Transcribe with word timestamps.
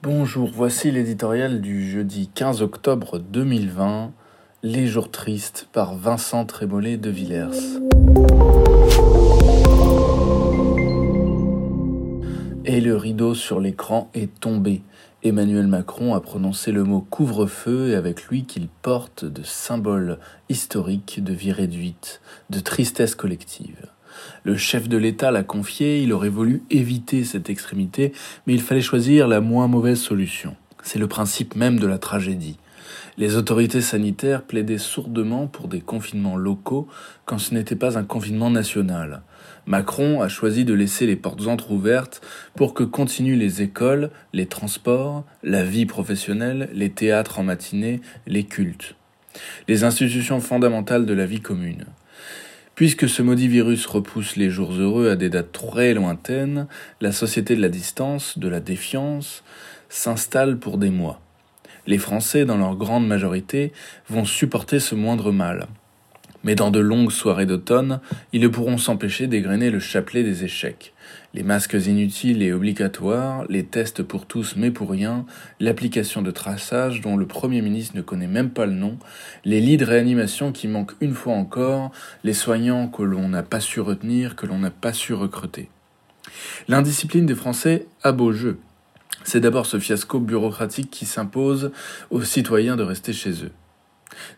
Bonjour, 0.00 0.48
voici 0.54 0.92
l'éditorial 0.92 1.60
du 1.60 1.90
jeudi 1.90 2.30
15 2.32 2.62
octobre 2.62 3.18
2020, 3.18 4.12
Les 4.62 4.86
jours 4.86 5.10
tristes 5.10 5.68
par 5.72 5.96
Vincent 5.96 6.44
Trémollet 6.44 6.96
de 6.96 7.10
Villers. 7.10 7.80
Et 12.64 12.80
le 12.80 12.96
rideau 12.96 13.34
sur 13.34 13.58
l'écran 13.58 14.08
est 14.14 14.38
tombé. 14.38 14.82
Emmanuel 15.24 15.66
Macron 15.66 16.14
a 16.14 16.20
prononcé 16.20 16.70
le 16.70 16.84
mot 16.84 17.00
couvre-feu 17.00 17.88
et 17.88 17.96
avec 17.96 18.22
lui 18.26 18.44
qu'il 18.44 18.68
porte 18.68 19.24
de 19.24 19.42
symboles 19.42 20.20
historiques 20.48 21.24
de 21.24 21.32
vie 21.32 21.50
réduite, 21.50 22.20
de 22.50 22.60
tristesse 22.60 23.16
collective. 23.16 23.88
Le 24.44 24.56
chef 24.56 24.88
de 24.88 24.96
l'État 24.96 25.30
l'a 25.30 25.42
confié, 25.42 26.02
il 26.02 26.12
aurait 26.12 26.28
voulu 26.28 26.62
éviter 26.70 27.24
cette 27.24 27.50
extrémité, 27.50 28.12
mais 28.46 28.54
il 28.54 28.62
fallait 28.62 28.80
choisir 28.80 29.28
la 29.28 29.40
moins 29.40 29.68
mauvaise 29.68 30.00
solution. 30.00 30.56
C'est 30.82 30.98
le 30.98 31.08
principe 31.08 31.56
même 31.56 31.78
de 31.78 31.86
la 31.86 31.98
tragédie. 31.98 32.58
Les 33.18 33.34
autorités 33.34 33.80
sanitaires 33.80 34.42
plaidaient 34.42 34.78
sourdement 34.78 35.48
pour 35.48 35.66
des 35.66 35.80
confinements 35.80 36.36
locaux 36.36 36.86
quand 37.24 37.38
ce 37.38 37.52
n'était 37.52 37.76
pas 37.76 37.98
un 37.98 38.04
confinement 38.04 38.50
national. 38.50 39.22
Macron 39.66 40.22
a 40.22 40.28
choisi 40.28 40.64
de 40.64 40.72
laisser 40.72 41.04
les 41.04 41.16
portes 41.16 41.46
entr'ouvertes 41.46 42.22
pour 42.54 42.74
que 42.74 42.84
continuent 42.84 43.36
les 43.36 43.60
écoles, 43.60 44.10
les 44.32 44.46
transports, 44.46 45.24
la 45.42 45.64
vie 45.64 45.84
professionnelle, 45.84 46.70
les 46.72 46.90
théâtres 46.90 47.40
en 47.40 47.42
matinée, 47.42 48.00
les 48.26 48.44
cultes. 48.44 48.94
Les 49.66 49.84
institutions 49.84 50.40
fondamentales 50.40 51.04
de 51.04 51.12
la 51.12 51.26
vie 51.26 51.40
commune. 51.40 51.84
Puisque 52.78 53.08
ce 53.08 53.22
maudit 53.22 53.48
virus 53.48 53.86
repousse 53.86 54.36
les 54.36 54.50
jours 54.50 54.72
heureux 54.72 55.10
à 55.10 55.16
des 55.16 55.30
dates 55.30 55.50
très 55.50 55.94
lointaines, 55.94 56.68
la 57.00 57.10
société 57.10 57.56
de 57.56 57.60
la 57.60 57.70
distance, 57.70 58.38
de 58.38 58.46
la 58.46 58.60
défiance, 58.60 59.42
s'installe 59.88 60.60
pour 60.60 60.78
des 60.78 60.90
mois. 60.90 61.20
Les 61.88 61.98
Français, 61.98 62.44
dans 62.44 62.56
leur 62.56 62.76
grande 62.76 63.04
majorité, 63.04 63.72
vont 64.08 64.24
supporter 64.24 64.78
ce 64.78 64.94
moindre 64.94 65.32
mal. 65.32 65.66
Mais 66.48 66.54
dans 66.54 66.70
de 66.70 66.78
longues 66.78 67.12
soirées 67.12 67.44
d'automne, 67.44 68.00
ils 68.32 68.40
ne 68.40 68.48
pourront 68.48 68.78
s'empêcher 68.78 69.26
d'égrener 69.26 69.68
le 69.68 69.80
chapelet 69.80 70.22
des 70.22 70.44
échecs. 70.44 70.94
Les 71.34 71.42
masques 71.42 71.74
inutiles 71.74 72.42
et 72.42 72.54
obligatoires, 72.54 73.44
les 73.50 73.66
tests 73.66 74.02
pour 74.02 74.24
tous 74.24 74.56
mais 74.56 74.70
pour 74.70 74.88
rien, 74.88 75.26
l'application 75.60 76.22
de 76.22 76.30
traçage 76.30 77.02
dont 77.02 77.18
le 77.18 77.26
Premier 77.26 77.60
ministre 77.60 77.98
ne 77.98 78.00
connaît 78.00 78.26
même 78.26 78.48
pas 78.48 78.64
le 78.64 78.72
nom, 78.72 78.96
les 79.44 79.60
lits 79.60 79.76
de 79.76 79.84
réanimation 79.84 80.50
qui 80.50 80.68
manquent 80.68 80.94
une 81.02 81.12
fois 81.12 81.34
encore, 81.34 81.92
les 82.24 82.32
soignants 82.32 82.88
que 82.88 83.02
l'on 83.02 83.28
n'a 83.28 83.42
pas 83.42 83.60
su 83.60 83.80
retenir, 83.80 84.34
que 84.34 84.46
l'on 84.46 84.60
n'a 84.60 84.70
pas 84.70 84.94
su 84.94 85.12
recruter. 85.12 85.68
L'indiscipline 86.66 87.26
des 87.26 87.34
Français 87.34 87.86
a 88.02 88.12
beau 88.12 88.32
jeu. 88.32 88.58
C'est 89.22 89.40
d'abord 89.40 89.66
ce 89.66 89.78
fiasco 89.78 90.18
bureaucratique 90.18 90.90
qui 90.90 91.04
s'impose 91.04 91.72
aux 92.08 92.22
citoyens 92.22 92.76
de 92.76 92.84
rester 92.84 93.12
chez 93.12 93.44
eux. 93.44 93.52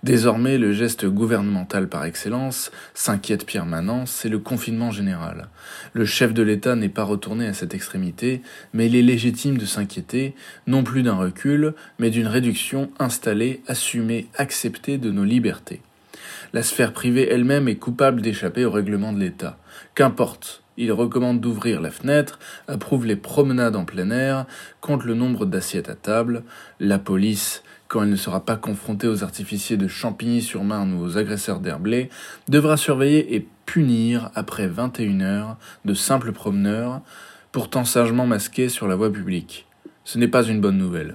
Désormais, 0.03 0.59
le 0.59 0.73
geste 0.73 1.07
gouvernemental 1.07 1.89
par 1.89 2.05
excellence, 2.05 2.71
s'inquiète 2.95 3.47
Pierre 3.47 3.67
Manant, 3.67 4.07
c'est 4.07 4.29
le 4.29 4.39
confinement 4.39 4.91
général. 4.91 5.49
Le 5.93 6.05
chef 6.05 6.35
de 6.35 6.43
l'État 6.43 6.77
n'est 6.77 6.89
pas 6.89 7.05
retourné 7.05 7.47
à 7.47 7.53
cette 7.53 7.75
extrémité, 7.75 8.43
mais 8.73 8.87
il 8.87 8.97
est 8.97 9.03
légitime 9.03 9.59
de 9.59 9.67
s'inquiéter, 9.67 10.35
non 10.67 10.83
plus 10.83 11.03
d'un 11.03 11.17
recul, 11.17 11.75
mais 11.99 12.11
d'une 12.11 12.27
réduction 12.27 12.91
installée, 12.99 13.63
assumée, 13.67 14.29
acceptée 14.37 14.99
de 14.99 15.11
nos 15.11 15.25
libertés. 15.25 15.81
La 16.53 16.63
sphère 16.63 16.93
privée 16.93 17.29
elle-même 17.31 17.69
est 17.69 17.77
coupable 17.77 18.23
d'échapper 18.23 18.65
au 18.65 18.71
règlement 18.71 19.13
de 19.13 19.21
l'État. 19.21 19.59
Qu'importe, 19.95 20.63
il 20.81 20.93
recommande 20.93 21.41
d'ouvrir 21.41 21.83
la 21.83 21.91
fenêtre, 21.91 22.39
approuve 22.67 23.05
les 23.05 23.15
promenades 23.15 23.77
en 23.77 23.85
plein 23.85 24.11
air, 24.11 24.47
compte 24.81 25.05
le 25.05 25.13
nombre 25.15 25.45
d'assiettes 25.45 25.91
à 25.91 25.95
table. 25.95 26.43
La 26.81 26.99
police, 26.99 27.63
quand 27.87 28.03
elle 28.03 28.09
ne 28.09 28.17
sera 28.17 28.47
pas 28.47 28.57
confrontée 28.57 29.07
aux 29.07 29.23
artificiers 29.23 29.77
de 29.77 29.89
Champigny-sur-Marne 29.89 30.95
ou 30.95 31.05
aux 31.05 31.19
agresseurs 31.19 31.61
d'Herblay, 31.61 32.09
devra 32.49 32.79
surveiller 32.79 33.35
et 33.35 33.47
punir 33.67 34.31
après 34.35 34.69
21 34.69 35.21
heures 35.21 35.57
de 35.85 35.93
simples 35.93 36.33
promeneurs, 36.33 37.03
pourtant 37.53 37.85
sagement 37.85 38.27
masqués 38.27 38.71
sur 38.71 38.89
la 38.89 38.97
voie 38.97 39.13
publique. 39.13 39.67
Ce 40.05 40.17
n'est 40.17 40.29
pas 40.29 40.45
une 40.45 40.63
bonne 40.63 40.79
nouvelle. 40.79 41.15